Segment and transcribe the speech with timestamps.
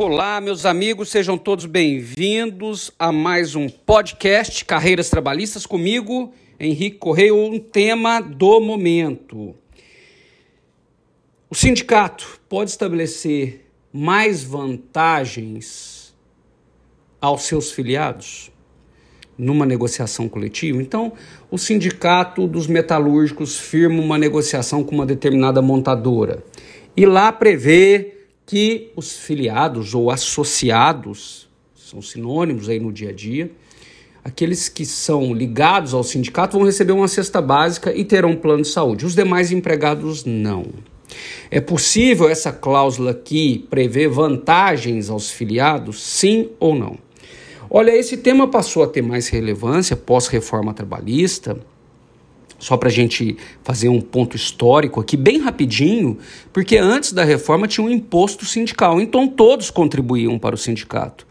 [0.00, 7.34] Olá, meus amigos, sejam todos bem-vindos a mais um podcast Carreiras Trabalhistas comigo, Henrique Correia,
[7.34, 9.56] um tema do momento.
[11.50, 16.14] O sindicato pode estabelecer mais vantagens
[17.20, 18.52] aos seus filiados
[19.36, 20.80] numa negociação coletiva?
[20.80, 21.12] Então,
[21.50, 26.44] o sindicato dos metalúrgicos firma uma negociação com uma determinada montadora
[26.96, 28.17] e lá prevê
[28.48, 33.50] que os filiados ou associados, são sinônimos aí no dia a dia,
[34.24, 38.62] aqueles que são ligados ao sindicato vão receber uma cesta básica e terão um plano
[38.62, 39.04] de saúde.
[39.04, 40.64] Os demais empregados não.
[41.50, 46.96] É possível essa cláusula aqui prever vantagens aos filiados, sim ou não?
[47.68, 51.58] Olha, esse tema passou a ter mais relevância pós-reforma trabalhista
[52.58, 56.18] só para a gente fazer um ponto histórico aqui, bem rapidinho,
[56.52, 61.26] porque antes da reforma tinha um imposto sindical, então todos contribuíam para o sindicato.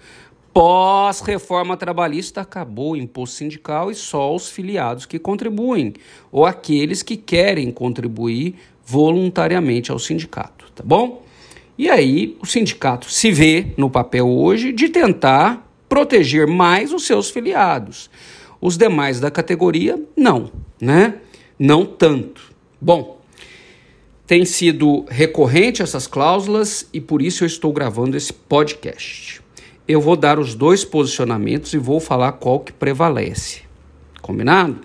[0.53, 5.93] Pós-reforma trabalhista, acabou o imposto sindical e só os filiados que contribuem,
[6.31, 11.23] ou aqueles que querem contribuir voluntariamente ao sindicato, tá bom?
[11.77, 17.29] E aí o sindicato se vê no papel hoje de tentar proteger mais os seus
[17.29, 18.09] filiados.
[18.59, 21.15] Os demais da categoria, não né?
[21.57, 22.51] Não tanto.
[22.79, 23.19] Bom,
[24.25, 29.41] tem sido recorrente essas cláusulas e por isso eu estou gravando esse podcast.
[29.87, 33.61] Eu vou dar os dois posicionamentos e vou falar qual que prevalece.
[34.21, 34.81] Combinado?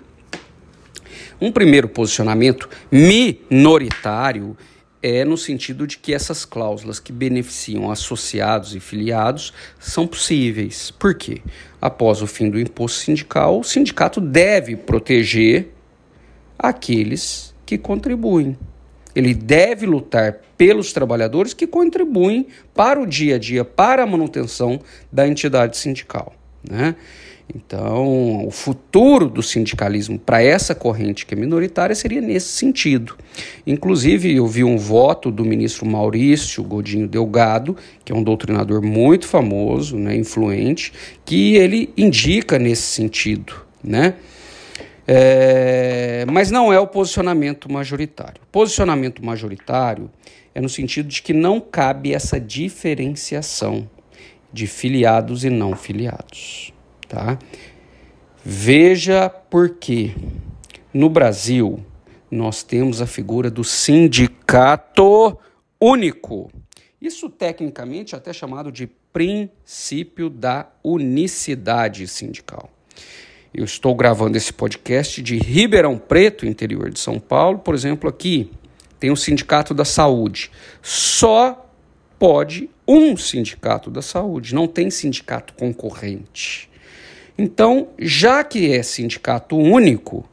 [1.39, 4.55] Um primeiro posicionamento minoritário
[5.03, 10.89] é no sentido de que essas cláusulas que beneficiam associados e filiados são possíveis.
[10.91, 11.41] Por quê?
[11.81, 15.73] Após o fim do imposto sindical, o sindicato deve proteger
[16.57, 18.57] aqueles que contribuem.
[19.13, 24.79] Ele deve lutar pelos trabalhadores que contribuem para o dia a dia, para a manutenção
[25.11, 26.33] da entidade sindical.
[26.67, 26.95] Né?
[27.53, 33.15] Então, o futuro do sindicalismo para essa corrente que é minoritária seria nesse sentido.
[33.67, 39.27] Inclusive, eu vi um voto do ministro Maurício Godinho Delgado, que é um doutrinador muito
[39.27, 40.93] famoso, né, influente,
[41.25, 43.53] que ele indica nesse sentido.
[43.83, 44.15] Né?
[45.05, 48.41] É, mas não é o posicionamento majoritário.
[48.51, 50.09] Posicionamento majoritário
[50.55, 53.89] é no sentido de que não cabe essa diferenciação
[54.51, 56.71] de filiados e não filiados.
[57.13, 57.37] Tá?
[58.43, 60.15] Veja por que
[60.91, 61.79] no Brasil
[62.31, 65.37] nós temos a figura do sindicato
[65.79, 66.51] único.
[66.99, 72.67] Isso tecnicamente é até chamado de princípio da unicidade sindical.
[73.53, 77.59] Eu estou gravando esse podcast de Ribeirão Preto, interior de São Paulo.
[77.59, 78.49] Por exemplo, aqui
[78.99, 80.49] tem o Sindicato da Saúde.
[80.81, 81.69] Só
[82.17, 86.72] pode um sindicato da saúde, não tem sindicato concorrente.
[87.37, 90.27] Então, já que é sindicato único,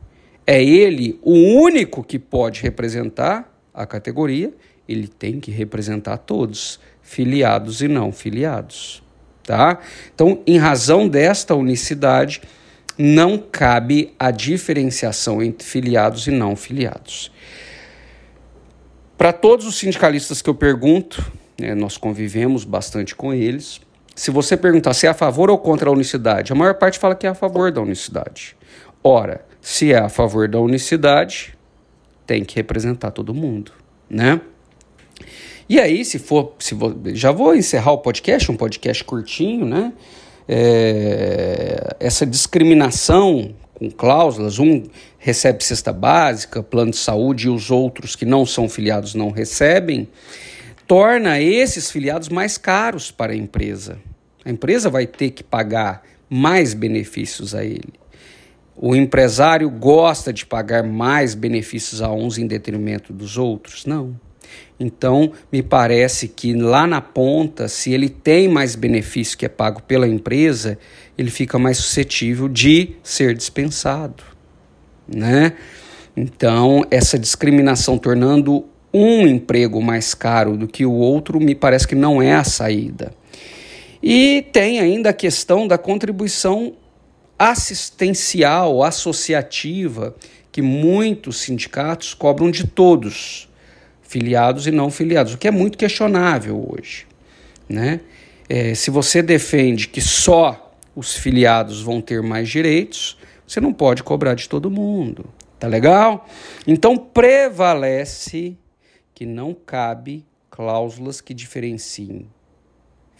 [0.46, 4.52] é ele o único que pode representar a categoria,
[4.88, 9.02] ele tem que representar todos, filiados e não filiados,
[9.44, 9.78] tá?
[10.14, 12.42] Então, em razão desta unicidade,
[12.98, 17.32] não cabe a diferenciação entre filiados e não filiados.
[19.16, 23.80] Para todos os sindicalistas que eu pergunto, né, nós convivemos bastante com eles.
[24.20, 27.14] Se você perguntar se é a favor ou contra a unicidade, a maior parte fala
[27.14, 28.54] que é a favor da unicidade.
[29.02, 31.56] Ora, se é a favor da unicidade,
[32.26, 33.72] tem que representar todo mundo,
[34.10, 34.38] né?
[35.66, 36.76] E aí, se for, se
[37.14, 39.94] já vou encerrar o podcast, um podcast curtinho, né?
[40.46, 44.82] é, essa discriminação com cláusulas, um
[45.18, 50.06] recebe cesta básica, plano de saúde e os outros que não são filiados não recebem,
[50.86, 54.09] torna esses filiados mais caros para a empresa.
[54.44, 57.92] A empresa vai ter que pagar mais benefícios a ele.
[58.76, 63.84] O empresário gosta de pagar mais benefícios a uns em detrimento dos outros?
[63.84, 64.18] Não.
[64.78, 69.82] Então, me parece que lá na ponta, se ele tem mais benefício que é pago
[69.82, 70.78] pela empresa,
[71.18, 74.24] ele fica mais suscetível de ser dispensado,
[75.06, 75.52] né?
[76.16, 81.94] Então, essa discriminação tornando um emprego mais caro do que o outro, me parece que
[81.94, 83.12] não é a saída.
[84.02, 86.74] E tem ainda a questão da contribuição
[87.38, 90.14] assistencial, associativa,
[90.50, 93.48] que muitos sindicatos cobram de todos
[94.02, 97.06] filiados e não filiados, o que é muito questionável hoje.
[97.68, 98.00] Né?
[98.48, 104.02] É, se você defende que só os filiados vão ter mais direitos, você não pode
[104.02, 105.26] cobrar de todo mundo.
[105.58, 106.26] Tá legal?
[106.66, 108.56] Então prevalece
[109.14, 112.26] que não cabe cláusulas que diferenciem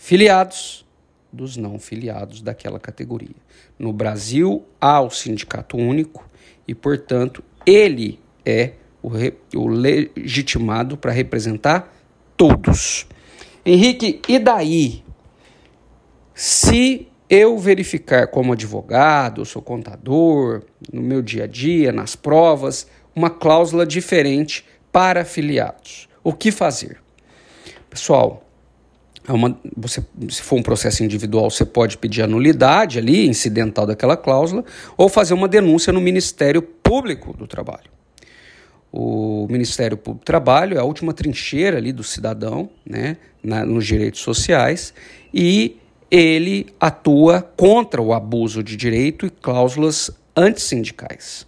[0.02, 0.87] filiados
[1.31, 3.37] dos não filiados daquela categoria.
[3.79, 6.26] No Brasil, há o sindicato único
[6.67, 11.94] e, portanto, ele é o, re, o legitimado para representar
[12.35, 13.06] todos.
[13.64, 15.05] Henrique, e daí?
[16.35, 23.29] Se eu verificar como advogado, sou contador, no meu dia a dia, nas provas, uma
[23.29, 26.08] cláusula diferente para afiliados.
[26.25, 26.99] O que fazer?
[27.91, 28.50] Pessoal,
[29.31, 33.87] é uma, você, se for um processo individual, você pode pedir a nulidade ali, incidental
[33.87, 34.65] daquela cláusula,
[34.97, 37.88] ou fazer uma denúncia no Ministério Público do Trabalho.
[38.93, 43.87] O Ministério Público do Trabalho é a última trincheira ali do cidadão, né, na, nos
[43.87, 44.93] direitos sociais,
[45.33, 45.76] e
[46.11, 51.47] ele atua contra o abuso de direito e cláusulas antissindicais.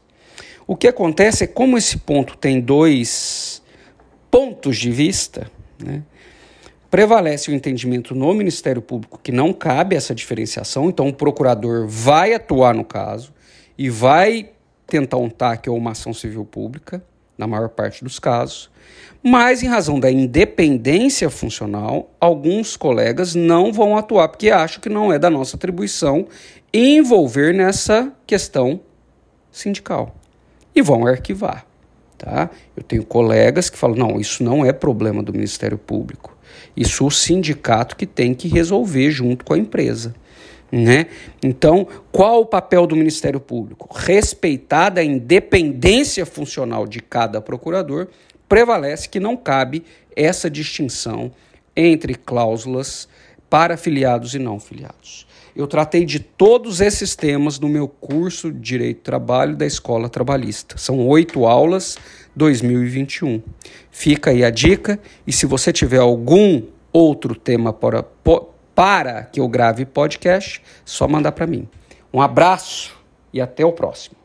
[0.69, 3.61] O que acontece é como esse ponto tem dois
[4.31, 5.51] pontos de vista,
[5.83, 6.05] né,
[6.93, 12.35] prevalece o entendimento no Ministério Público que não cabe essa diferenciação, então o procurador vai
[12.35, 13.33] atuar no caso
[13.79, 14.51] e vai
[14.87, 17.03] tentar um TAC ou uma ação civil pública,
[17.39, 18.71] na maior parte dos casos,
[19.23, 25.11] mas em razão da independência funcional, alguns colegas não vão atuar porque acham que não
[25.11, 26.29] é da nossa atribuição
[26.75, 28.79] envolver nessa questão
[29.51, 30.15] sindical
[30.75, 31.65] e vão arquivar.
[32.19, 32.51] Tá?
[32.77, 36.37] Eu tenho colegas que falam: não, isso não é problema do Ministério Público.
[36.77, 40.15] Isso o sindicato que tem que resolver junto com a empresa.
[40.71, 41.07] Né?
[41.43, 43.89] Então, qual o papel do Ministério Público?
[43.95, 48.09] Respeitada a independência funcional de cada procurador,
[48.49, 49.85] prevalece que não cabe
[50.17, 51.31] essa distinção
[51.77, 53.09] entre cláusulas
[53.53, 55.27] para filiados e não filiados.
[55.55, 60.09] Eu tratei de todos esses temas no meu curso de Direito do Trabalho da Escola
[60.09, 60.79] Trabalhista.
[60.79, 61.99] São oito aulas,
[62.35, 63.43] 2021.
[63.91, 68.03] Fica aí a dica, e se você tiver algum outro tema para,
[68.75, 71.69] para que eu grave podcast, só mandar para mim.
[72.11, 72.99] Um abraço
[73.35, 74.22] e até o próximo.